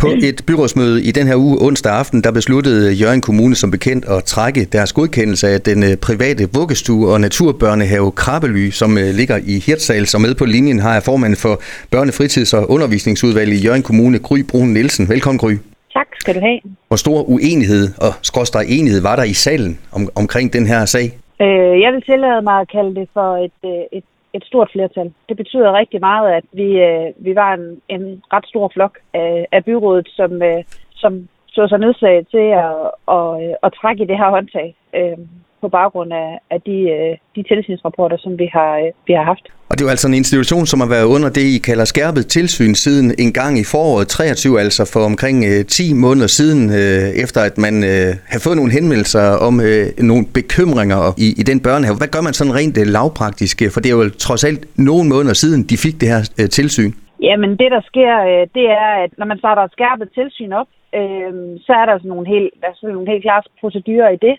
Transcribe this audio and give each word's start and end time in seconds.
På 0.00 0.08
et 0.28 0.42
byrådsmøde 0.46 1.02
i 1.08 1.10
den 1.10 1.26
her 1.26 1.36
uge 1.36 1.56
onsdag 1.66 1.92
aften, 1.92 2.22
der 2.24 2.32
besluttede 2.32 2.92
Jørgen 2.92 3.20
Kommune 3.20 3.54
som 3.54 3.70
bekendt 3.70 4.04
at 4.04 4.24
trække 4.24 4.64
deres 4.64 4.92
godkendelse 4.92 5.48
af 5.48 5.60
den 5.60 5.82
øh, 5.82 5.96
private 6.06 6.48
vuggestue 6.58 7.12
og 7.12 7.20
naturbørnehave 7.20 8.12
Krabbely, 8.12 8.70
som 8.70 8.98
øh, 8.98 9.14
ligger 9.20 9.38
i 9.52 9.54
Hirtshals. 9.66 10.14
Og 10.14 10.20
med 10.20 10.34
på 10.34 10.44
linjen 10.44 10.78
har 10.78 10.92
jeg 10.92 11.02
formand 11.02 11.36
for 11.36 11.54
Børne-, 11.92 12.14
Fritids- 12.18 12.54
og 12.58 12.70
Undervisningsudvalget 12.70 13.56
i 13.56 13.64
Jørgen 13.66 13.82
Kommune, 13.82 14.18
Gry 14.18 14.38
Brun 14.50 14.68
Nielsen. 14.68 15.08
Velkommen, 15.08 15.38
Gry. 15.38 15.54
Tak 15.92 16.06
skal 16.20 16.34
du 16.34 16.40
have. 16.40 16.60
Hvor 16.88 16.96
stor 16.96 17.28
uenighed 17.34 17.88
og 17.98 18.12
skråstrej 18.22 18.64
enighed 18.68 19.00
var 19.02 19.16
der 19.16 19.24
i 19.24 19.32
salen 19.32 19.78
om, 19.92 20.08
omkring 20.14 20.52
den 20.52 20.66
her 20.66 20.84
sag? 20.84 21.06
Øh, 21.44 21.74
jeg 21.84 21.90
vil 21.94 22.02
tillade 22.10 22.42
mig 22.42 22.60
at 22.60 22.68
kalde 22.76 22.94
det 23.00 23.08
for 23.16 23.28
et, 23.46 23.58
øh, 23.64 23.98
et, 23.98 24.04
et 24.32 24.44
stort 24.44 24.70
flertal. 24.72 25.12
Det 25.28 25.36
betyder 25.36 25.78
rigtig 25.78 26.00
meget, 26.00 26.32
at 26.32 26.44
vi, 26.52 26.68
øh, 26.88 27.12
vi 27.16 27.34
var 27.34 27.54
en, 27.54 27.80
en 27.88 28.22
ret 28.32 28.46
stor 28.46 28.68
flok 28.74 28.98
af, 29.14 29.46
af 29.52 29.64
byrådet, 29.64 30.08
som, 30.08 30.42
øh, 30.42 30.64
som 30.94 31.28
så 31.46 31.68
sig 31.68 31.78
nødsaget 31.78 32.28
til 32.28 32.46
at, 32.64 32.74
at, 33.08 33.42
at, 33.42 33.56
at 33.62 33.72
trække 33.80 34.02
i 34.02 34.06
det 34.06 34.18
her 34.18 34.30
håndtag. 34.30 34.74
Øh, 34.94 35.18
på 35.60 35.68
baggrund 35.68 36.12
af, 36.12 36.30
af 36.50 36.60
de, 36.68 36.76
øh, 36.96 37.12
de 37.36 37.42
tilsynsrapporter, 37.50 38.16
som 38.24 38.32
vi 38.38 38.48
har, 38.56 38.72
øh, 38.82 38.90
vi 39.06 39.12
har 39.12 39.24
haft. 39.32 39.46
Og 39.68 39.72
det 39.74 39.80
er 39.82 39.86
jo 39.88 39.90
altså 39.96 40.08
en 40.08 40.14
institution, 40.14 40.66
som 40.66 40.80
har 40.80 40.90
været 40.96 41.06
under 41.14 41.28
det, 41.28 41.44
I 41.56 41.58
kalder 41.68 41.84
skærpet 41.84 42.24
tilsyn 42.26 42.74
siden 42.74 43.06
en 43.24 43.32
gang 43.32 43.52
i 43.62 43.64
foråret 43.72 44.08
23, 44.08 44.60
altså 44.60 44.82
for 44.92 45.02
omkring 45.10 45.38
øh, 45.50 45.64
10 45.64 45.94
måneder 45.94 46.26
siden, 46.38 46.60
øh, 46.80 47.24
efter 47.24 47.40
at 47.48 47.58
man 47.66 47.74
øh, 47.90 48.10
har 48.32 48.40
fået 48.44 48.56
nogle 48.60 48.72
henvendelser 48.78 49.24
om 49.48 49.54
øh, 49.68 49.84
nogle 50.10 50.24
bekymringer 50.38 51.00
i, 51.24 51.28
i 51.40 51.42
den 51.50 51.58
børnehave. 51.66 51.96
Hvad 52.00 52.10
gør 52.14 52.22
man 52.26 52.34
sådan 52.38 52.54
rent 52.58 52.76
øh, 52.82 52.86
lavpraktisk? 52.96 53.56
For 53.72 53.80
det 53.80 53.88
er 53.90 53.96
jo 54.00 54.10
trods 54.26 54.42
alt 54.48 54.62
nogle 54.88 55.06
måneder 55.14 55.36
siden, 55.44 55.60
de 55.70 55.76
fik 55.86 55.96
det 56.00 56.08
her 56.12 56.20
øh, 56.40 56.48
tilsyn. 56.58 56.92
Jamen 57.28 57.50
det, 57.60 57.68
der 57.76 57.82
sker, 57.90 58.12
øh, 58.30 58.42
det 58.56 58.66
er, 58.82 58.90
at 59.04 59.10
når 59.18 59.26
man 59.26 59.38
starter 59.38 59.62
et 59.62 59.72
skærpet 59.76 60.08
tilsyn 60.18 60.52
op, 60.60 60.70
øh, 60.98 61.32
så 61.66 61.72
er 61.80 61.86
der 61.86 61.94
sådan 61.98 62.12
nogle 62.14 62.28
helt, 62.34 62.50
der 62.60 62.66
er 62.68 62.76
sådan 62.76 62.94
nogle 62.96 63.10
helt 63.12 63.24
klare 63.26 63.42
procedurer 63.60 64.10
i 64.16 64.22
det. 64.26 64.36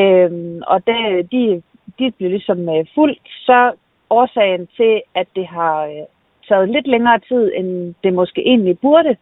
Øhm, 0.00 0.62
og 0.66 0.86
det, 0.86 1.30
de, 1.32 1.62
de 1.98 2.10
bliver 2.16 2.30
ligesom 2.30 2.68
øh, 2.68 2.86
fuldt. 2.94 3.20
Så 3.24 3.72
årsagen 4.10 4.68
til, 4.76 5.02
at 5.14 5.26
det 5.36 5.46
har 5.46 5.84
øh, 5.84 6.06
taget 6.48 6.68
lidt 6.68 6.86
længere 6.86 7.18
tid, 7.18 7.52
end 7.54 7.94
det 8.04 8.12
måske 8.14 8.40
egentlig 8.46 8.78
burde, 8.78 9.16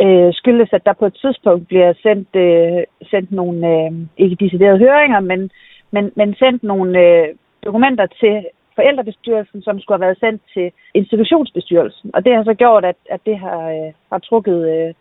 øh, 0.00 0.32
skyldes, 0.32 0.72
at 0.72 0.86
der 0.86 0.92
på 0.92 1.06
et 1.06 1.14
tidspunkt 1.14 1.68
bliver 1.68 1.92
sendt, 2.02 2.36
øh, 2.36 2.82
sendt 3.10 3.32
nogle, 3.32 3.68
øh, 3.68 3.92
ikke 4.16 4.44
deciderede 4.44 4.78
høringer, 4.78 5.20
men, 5.20 5.50
men, 5.90 6.12
men 6.16 6.34
sendt 6.34 6.62
nogle 6.62 7.00
øh, 7.00 7.28
dokumenter 7.64 8.06
til 8.06 8.46
forældrebestyrelsen, 8.74 9.62
som 9.62 9.80
skulle 9.80 9.98
have 9.98 10.06
været 10.06 10.20
sendt 10.20 10.42
til 10.54 10.72
institutionsbestyrelsen. 10.94 12.10
Og 12.14 12.24
det 12.24 12.34
har 12.34 12.44
så 12.44 12.54
gjort, 12.54 12.84
at, 12.84 12.96
at 13.10 13.20
det 13.26 13.38
har, 13.38 13.70
øh, 13.70 13.92
har 14.12 14.18
trukket, 14.18 14.60
øh, 14.74 14.94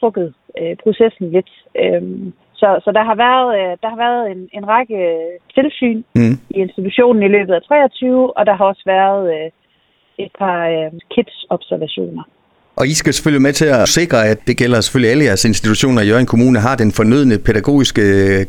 trukket 0.00 0.34
øh, 0.60 0.76
processen 0.76 1.30
lidt. 1.30 1.50
Øh, 1.82 2.02
så, 2.60 2.68
så 2.84 2.90
der 2.98 3.04
har 3.10 3.16
været, 3.26 3.48
øh, 3.60 3.72
der 3.82 3.88
har 3.92 4.00
været 4.06 4.22
en, 4.32 4.40
en 4.58 4.64
række 4.74 4.98
øh, 5.14 5.32
tilsyn 5.56 6.02
mm. 6.14 6.34
i 6.56 6.56
institutionen 6.66 7.22
i 7.22 7.32
løbet 7.36 7.54
af 7.54 7.62
23, 7.62 8.36
og 8.36 8.46
der 8.46 8.54
har 8.56 8.64
også 8.64 8.84
været 8.86 9.22
øh, 9.36 9.48
et 10.24 10.32
par 10.38 10.58
kids-observationer. 11.14 12.24
Og 12.76 12.86
I 12.86 12.94
skal 12.94 13.14
selvfølgelig 13.14 13.42
med 13.42 13.52
til 13.52 13.68
at 13.80 13.88
sikre, 13.88 14.26
at 14.32 14.38
det 14.46 14.56
gælder 14.56 14.80
selvfølgelig 14.80 15.10
alle 15.12 15.24
jeres 15.24 15.44
institutioner 15.44 16.02
i 16.02 16.08
Jørgen 16.10 16.26
Kommune, 16.26 16.58
har 16.58 16.76
den 16.76 16.92
fornødne 16.92 17.38
pædagogiske 17.38 18.02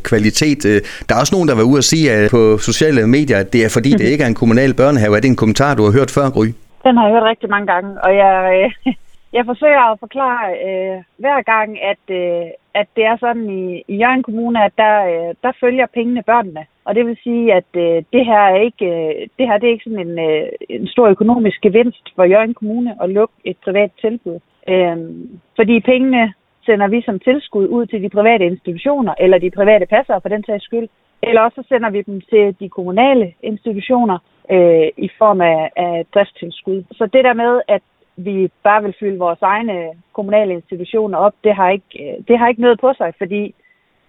kvalitet. 0.03 0.63
Der 1.07 1.15
er 1.15 1.19
også 1.19 1.35
nogen, 1.35 1.47
der 1.49 1.55
var 1.55 1.63
ude 1.63 1.77
at 1.77 1.83
sige 1.83 2.11
at 2.11 2.31
på 2.31 2.57
sociale 2.57 3.07
medier, 3.07 3.37
at 3.37 3.53
det 3.53 3.65
er 3.65 3.69
fordi, 3.77 3.89
det 3.89 4.07
ikke 4.13 4.23
er 4.23 4.27
en 4.27 4.41
kommunal 4.41 4.73
børnehave. 4.73 5.15
Er 5.17 5.21
det 5.21 5.29
en 5.29 5.41
kommentar, 5.43 5.75
du 5.75 5.83
har 5.83 5.91
hørt 5.91 6.11
før, 6.17 6.29
Gry? 6.29 6.47
Den 6.85 6.97
har 6.97 7.03
jeg 7.05 7.13
hørt 7.15 7.23
rigtig 7.31 7.49
mange 7.49 7.67
gange, 7.73 7.89
og 8.03 8.11
jeg, 8.15 8.33
jeg 9.33 9.45
forsøger 9.45 9.91
at 9.91 9.99
forklare 9.99 10.45
øh, 10.67 11.03
hver 11.17 11.41
gang, 11.41 11.69
at, 11.91 12.03
øh, 12.21 12.47
at 12.73 12.87
det 12.95 13.03
er 13.05 13.17
sådan 13.19 13.49
i, 13.49 13.83
i 13.87 13.95
Jørgen 14.01 14.23
Kommune, 14.23 14.65
at 14.65 14.73
der, 14.77 14.95
øh, 15.11 15.35
der 15.43 15.51
følger 15.61 15.85
pengene 15.85 16.23
børnene. 16.23 16.65
Og 16.85 16.95
det 16.95 17.05
vil 17.05 17.17
sige, 17.23 17.53
at 17.53 17.69
øh, 17.75 18.03
det 18.13 18.25
her 18.25 18.41
er 18.53 18.61
ikke, 18.67 18.85
øh, 18.85 19.27
det 19.37 19.47
her 19.47 19.57
det 19.57 19.67
er 19.67 19.73
ikke 19.73 19.89
sådan 19.89 20.07
en, 20.07 20.19
øh, 20.29 20.47
en 20.69 20.87
stor 20.87 21.07
økonomisk 21.07 21.61
gevinst 21.61 22.05
for 22.15 22.23
Jørgen 22.23 22.53
Kommune 22.53 22.95
at 23.03 23.09
lukke 23.09 23.33
et 23.43 23.57
privat 23.65 23.91
tilbud. 24.01 24.39
Øh, 24.67 24.97
fordi 25.55 25.79
pengene 25.79 26.33
sender 26.65 26.87
vi 26.87 27.01
som 27.01 27.19
tilskud 27.19 27.67
ud 27.67 27.85
til 27.85 28.03
de 28.03 28.09
private 28.09 28.45
institutioner, 28.45 29.13
eller 29.19 29.37
de 29.37 29.51
private 29.51 29.85
passere 29.85 30.21
for 30.21 30.29
den 30.29 30.43
sags 30.43 30.63
skyld. 30.63 30.87
Eller 31.23 31.41
også 31.41 31.63
sender 31.69 31.89
vi 31.89 32.01
dem 32.01 32.21
til 32.21 32.55
de 32.59 32.69
kommunale 32.69 33.33
institutioner 33.43 34.17
øh, 34.51 34.87
i 34.97 35.09
form 35.17 35.41
af, 35.41 35.71
af 35.75 36.05
driftstilskud. 36.13 36.83
Så 36.91 37.05
det 37.05 37.23
der 37.23 37.33
med, 37.33 37.61
at 37.67 37.81
vi 38.25 38.49
bare 38.63 38.83
vil 38.83 38.95
fylde 38.99 39.19
vores 39.19 39.41
egne 39.41 39.89
kommunale 40.13 40.53
institutioner 40.53 41.17
op, 41.17 41.33
det 41.43 41.55
har 41.55 41.69
ikke, 41.69 41.91
øh, 42.03 42.23
det 42.27 42.39
har 42.39 42.47
ikke 42.47 42.61
noget 42.61 42.79
på 42.79 42.93
sig, 42.97 43.13
fordi 43.17 43.55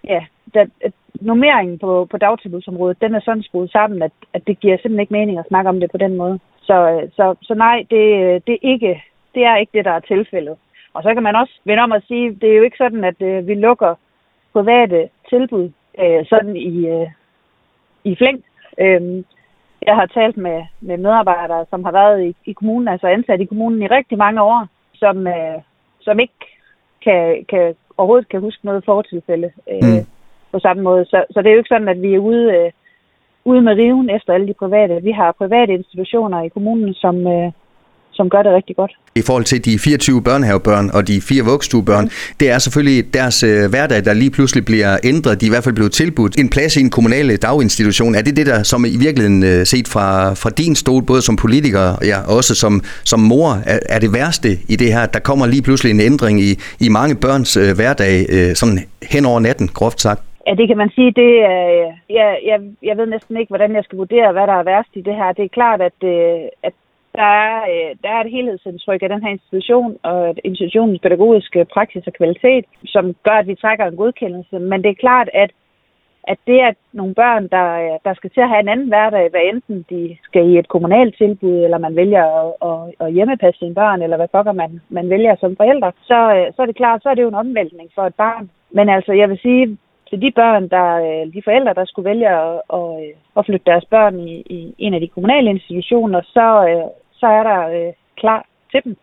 ja, 0.03 0.21
der, 0.53 0.65
øh, 0.85 0.91
normeringen 1.21 1.79
på, 1.79 2.07
på 2.11 2.17
dagtilbudsområdet, 2.17 3.01
den 3.01 3.15
er 3.15 3.19
sådan 3.19 3.43
skruet 3.43 3.71
sammen, 3.71 4.01
at, 4.01 4.11
at 4.33 4.47
det 4.47 4.59
giver 4.59 4.77
simpelthen 4.77 4.99
ikke 4.99 5.13
mening 5.13 5.39
at 5.39 5.47
snakke 5.47 5.69
om 5.69 5.79
det 5.79 5.91
på 5.91 5.97
den 5.97 6.17
måde. 6.17 6.39
Så, 6.61 6.89
øh, 6.91 7.09
så, 7.15 7.35
så 7.41 7.53
nej, 7.53 7.77
det, 7.89 8.01
det, 8.47 8.53
er 8.53 8.69
ikke, 8.73 9.03
det 9.35 9.43
er 9.43 9.55
ikke 9.57 9.77
det, 9.77 9.85
der 9.85 9.91
er 9.91 9.99
tilfældet. 9.99 10.55
Og 10.93 11.03
så 11.03 11.13
kan 11.13 11.23
man 11.23 11.35
også 11.35 11.53
vende 11.65 11.83
om 11.83 11.91
at 11.91 12.03
sige, 12.07 12.35
det 12.41 12.49
er 12.51 12.57
jo 12.57 12.63
ikke 12.63 12.77
sådan, 12.77 13.03
at 13.03 13.21
øh, 13.21 13.47
vi 13.47 13.53
lukker 13.53 13.95
private 14.53 15.09
tilbud 15.29 15.71
øh, 15.99 16.25
sådan 16.25 16.55
i, 16.55 16.87
øh, 16.87 17.07
i 18.03 18.15
flæng. 18.15 18.43
Øh, 18.77 19.23
jeg 19.87 19.95
har 19.95 20.05
talt 20.05 20.37
med, 20.37 20.63
med 20.81 20.97
medarbejdere, 20.97 21.65
som 21.69 21.83
har 21.83 21.91
været 21.91 22.23
i, 22.27 22.35
i 22.45 22.53
kommunen, 22.53 22.87
altså 22.87 23.07
ansat 23.07 23.41
i 23.41 23.45
kommunen 23.45 23.81
i 23.81 23.87
rigtig 23.87 24.17
mange 24.17 24.41
år, 24.41 24.67
som, 24.93 25.27
øh, 25.27 25.57
som 26.01 26.19
ikke 26.19 26.39
kan, 27.03 27.45
kan, 27.49 27.75
overhovedet 27.97 28.29
kan 28.29 28.41
huske 28.41 28.65
noget 28.65 28.85
fortilfælde 28.85 29.51
øh, 29.71 29.83
mm. 29.83 30.05
på 30.51 30.59
samme 30.59 30.83
måde. 30.83 31.05
Så, 31.05 31.23
så 31.31 31.41
det 31.41 31.47
er 31.47 31.53
jo 31.53 31.57
ikke 31.57 31.73
sådan, 31.75 31.87
at 31.87 32.01
vi 32.01 32.13
er 32.13 32.19
ude, 32.19 32.45
øh, 32.57 32.71
ude 33.45 33.61
med 33.61 33.73
riven 33.73 34.09
efter 34.09 34.33
alle 34.33 34.47
de 34.47 34.53
private. 34.53 35.03
Vi 35.03 35.11
har 35.11 35.31
private 35.31 35.73
institutioner 35.73 36.41
i 36.41 36.47
kommunen, 36.47 36.93
som, 36.93 37.27
øh, 37.27 37.51
som 38.13 38.29
gør 38.29 38.41
det 38.43 38.53
rigtig 38.53 38.75
godt. 38.75 38.91
I 39.15 39.21
forhold 39.21 39.43
til 39.43 39.65
de 39.65 39.79
24 39.79 40.21
børnehavebørn 40.23 40.89
og 40.93 41.07
de 41.07 41.21
fire 41.21 41.43
vuggestuebørn, 41.43 42.03
mm. 42.03 42.35
det 42.39 42.49
er 42.49 42.59
selvfølgelig 42.59 43.13
deres 43.13 43.43
øh, 43.43 43.69
hverdag, 43.69 44.05
der 44.05 44.13
lige 44.13 44.31
pludselig 44.31 44.65
bliver 44.65 44.97
ændret. 45.03 45.41
De 45.41 45.45
er 45.45 45.49
i 45.49 45.53
hvert 45.55 45.63
fald 45.63 45.75
blevet 45.75 45.91
tilbudt 45.91 46.39
en 46.39 46.49
plads 46.49 46.77
i 46.77 46.81
en 46.81 46.89
kommunal 46.89 47.37
daginstitution. 47.37 48.15
Er 48.15 48.21
det 48.21 48.35
det, 48.37 48.45
der 48.45 48.63
som 48.63 48.85
i 48.85 48.97
virkeligheden 49.05 49.43
øh, 49.43 49.65
set 49.65 49.87
fra, 49.87 50.33
fra 50.33 50.49
din 50.49 50.75
stol, 50.75 51.03
både 51.05 51.21
som 51.21 51.35
politiker 51.35 51.85
og 51.99 52.05
ja, 52.05 52.17
også 52.37 52.55
som, 52.55 52.73
som 53.11 53.19
mor, 53.19 53.49
er, 53.65 53.79
er 53.89 53.99
det 53.99 54.13
værste 54.13 54.49
i 54.69 54.75
det 54.75 54.93
her? 54.93 55.05
Der 55.05 55.19
kommer 55.19 55.45
lige 55.47 55.61
pludselig 55.61 55.91
en 55.91 55.99
ændring 55.99 56.41
i, 56.41 56.51
i 56.85 56.89
mange 56.89 57.15
børns 57.15 57.57
øh, 57.57 57.75
hverdag, 57.75 58.25
øh, 58.35 58.55
sådan 58.55 58.79
hen 59.11 59.25
over 59.25 59.39
natten, 59.39 59.67
groft 59.67 60.01
sagt. 60.01 60.21
Ja, 60.47 60.53
det 60.59 60.67
kan 60.67 60.77
man 60.77 60.89
sige. 60.89 61.11
Det, 61.21 61.31
øh, 61.51 61.87
jeg, 62.19 62.29
jeg, 62.49 62.59
jeg 62.83 62.97
ved 62.97 63.05
næsten 63.05 63.37
ikke, 63.37 63.51
hvordan 63.53 63.75
jeg 63.75 63.83
skal 63.83 63.97
vurdere, 63.97 64.31
hvad 64.31 64.47
der 64.47 64.57
er 64.59 64.63
værst 64.63 64.91
i 64.93 65.01
det 65.01 65.15
her. 65.15 65.31
Det 65.37 65.45
er 65.45 65.57
klart, 65.59 65.81
at, 65.81 65.99
øh, 66.03 66.39
at 66.63 66.73
der 67.15 67.31
er, 67.47 67.57
øh, 67.71 67.95
der 68.03 68.09
er 68.09 68.21
et 68.21 68.31
helhedsindtryk 68.31 69.03
af 69.03 69.09
den 69.09 69.23
her 69.23 69.29
institution 69.29 69.97
og 70.03 70.35
institutionens 70.43 70.99
pædagogiske 70.99 71.65
praksis 71.65 72.07
og 72.07 72.13
kvalitet, 72.13 72.65
som 72.85 73.15
gør, 73.23 73.37
at 73.39 73.47
vi 73.47 73.55
trækker 73.55 73.85
en 73.85 73.95
godkendelse. 73.95 74.59
Men 74.59 74.83
det 74.83 74.89
er 74.89 75.03
klart, 75.05 75.29
at, 75.33 75.51
at 76.23 76.37
det 76.47 76.61
er 76.61 76.71
nogle 76.93 77.13
børn, 77.13 77.43
der, 77.47 77.97
der 78.05 78.13
skal 78.13 78.29
til 78.29 78.41
at 78.41 78.49
have 78.49 78.59
en 78.59 78.73
anden 78.73 78.87
hverdag, 78.87 79.29
hvad 79.29 79.41
enten 79.53 79.85
de 79.89 80.17
skal 80.23 80.49
i 80.49 80.57
et 80.57 80.67
kommunalt 80.67 81.17
tilbud, 81.17 81.63
eller 81.63 81.77
man 81.77 81.95
vælger 81.95 82.25
at, 82.41 82.53
at, 82.69 83.07
at 83.07 83.13
hjemmepasse 83.13 83.59
sine 83.59 83.75
børn, 83.75 84.01
eller 84.01 84.17
hvad 84.17 84.27
pokker 84.27 84.51
man, 84.51 84.81
man 84.89 85.09
vælger 85.09 85.35
som 85.35 85.55
forældre, 85.55 85.91
så, 86.01 86.19
øh, 86.35 86.53
så 86.53 86.61
er 86.61 86.65
det 86.65 86.75
klart, 86.75 87.03
så 87.03 87.09
er 87.09 87.15
det 87.15 87.21
jo 87.21 87.27
en 87.33 87.43
omvæltning 87.43 87.89
for 87.95 88.03
et 88.05 88.15
barn. 88.15 88.49
Men 88.71 88.89
altså, 88.89 89.13
jeg 89.13 89.29
vil 89.29 89.39
sige, 89.39 89.77
til 90.11 90.21
de 90.21 90.31
børn, 90.41 90.63
der, 90.75 90.89
øh, 91.07 91.33
de 91.33 91.41
forældre, 91.47 91.73
der 91.73 91.85
skulle 91.85 92.09
vælge 92.09 92.29
at, 92.29 92.61
at, 92.79 92.89
øh, 93.03 93.13
at 93.37 93.45
flytte 93.45 93.69
deres 93.71 93.85
børn 93.85 94.19
i, 94.19 94.33
i 94.57 94.75
en 94.77 94.93
af 94.93 95.01
de 95.01 95.13
kommunale 95.15 95.49
institutioner, 95.49 96.21
så, 96.21 96.47
så 97.21 97.27
er 97.27 97.43
der 97.43 97.59
øh, 97.77 97.93
klar 98.21 98.41
til 98.71 98.81
dem. 98.85 98.95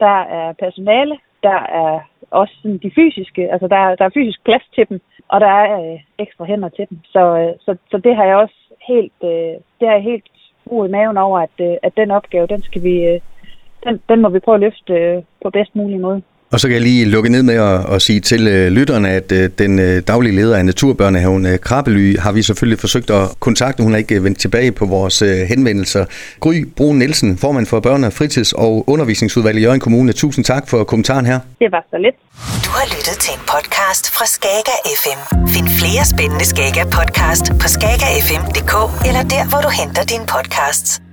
Der 0.00 0.18
er 0.38 0.52
personale, 0.52 1.16
der 1.42 1.60
er 1.82 2.00
også 2.30 2.54
sådan 2.62 2.78
de 2.78 2.90
fysiske, 2.98 3.52
altså 3.52 3.68
der, 3.68 3.94
der 3.98 4.04
er 4.04 4.16
fysisk 4.18 4.44
plads 4.44 4.66
til 4.74 4.88
dem, 4.88 5.00
og 5.28 5.40
der 5.40 5.52
er 5.64 5.92
øh, 5.92 6.00
ekstra 6.18 6.44
hænder 6.44 6.68
til 6.68 6.86
dem. 6.90 6.98
Så, 7.04 7.22
øh, 7.40 7.52
så, 7.64 7.76
så 7.90 7.96
det 7.98 8.16
har 8.16 8.24
jeg 8.24 8.36
også 8.36 8.58
helt, 8.88 9.18
øh, 9.24 9.54
det 9.78 9.84
har 9.88 9.94
jeg 9.94 10.02
helt 10.02 10.30
ro 10.70 10.84
i 10.84 10.88
maven 10.88 11.16
over, 11.16 11.38
at, 11.40 11.56
øh, 11.60 11.76
at 11.82 11.96
den 11.96 12.10
opgave, 12.10 12.46
den 12.46 12.62
skal 12.62 12.82
vi, 12.82 12.94
øh, 13.10 13.20
den, 13.84 14.02
den 14.08 14.20
må 14.22 14.28
vi 14.28 14.38
prøve 14.38 14.54
at 14.54 14.60
løfte 14.60 14.92
øh, 14.92 15.22
på 15.42 15.50
bedst 15.50 15.76
mulig 15.76 16.00
måde. 16.00 16.22
Og 16.52 16.60
så 16.60 16.68
kan 16.68 16.74
jeg 16.74 16.82
lige 16.82 17.04
lukke 17.04 17.30
ned 17.30 17.42
med 17.42 17.54
at, 17.54 17.94
at 17.94 18.02
sige 18.02 18.20
til 18.20 18.46
uh, 18.46 18.72
lytterne, 18.72 19.08
at 19.10 19.32
uh, 19.32 19.38
den 19.58 19.78
uh, 19.78 19.98
daglige 20.08 20.36
leder 20.36 20.56
af 20.56 20.64
Naturbørnehaven, 20.64 21.46
uh, 21.46 21.56
Krabbely, 21.56 22.18
har 22.18 22.32
vi 22.32 22.42
selvfølgelig 22.42 22.78
forsøgt 22.78 23.10
at 23.10 23.40
kontakte. 23.40 23.82
Hun 23.82 23.92
har 23.92 23.98
ikke 23.98 24.24
vendt 24.24 24.38
tilbage 24.40 24.72
på 24.72 24.86
vores 24.86 25.22
uh, 25.22 25.28
henvendelser. 25.28 26.04
Gry 26.40 26.68
Brun 26.76 26.96
Nielsen, 26.96 27.38
formand 27.38 27.66
for 27.66 27.80
Børne-, 27.80 28.10
Fritids- 28.10 28.52
og 28.52 28.84
Undervisningsudvalget 28.88 29.60
i 29.60 29.64
Jørgen 29.64 29.80
Kommune. 29.80 30.12
Tusind 30.12 30.44
tak 30.44 30.68
for 30.68 30.84
kommentaren 30.84 31.26
her. 31.26 31.38
Det 31.58 31.68
var 31.72 31.86
så 31.90 31.98
lidt. 31.98 32.16
Du 32.64 32.70
har 32.70 32.86
lyttet 32.96 33.16
til 33.20 33.32
en 33.34 33.40
podcast 33.40 34.10
fra 34.16 34.26
Skager 34.26 34.78
FM. 35.02 35.48
Find 35.48 35.68
flere 35.68 36.04
spændende 36.04 36.44
Skager 36.44 36.84
podcast 36.84 37.44
på 37.60 37.68
skagerfm.dk 37.68 38.74
eller 39.08 39.22
der, 39.34 39.48
hvor 39.50 39.60
du 39.60 39.70
henter 39.80 40.02
dine 40.04 40.26
podcasts. 40.34 41.05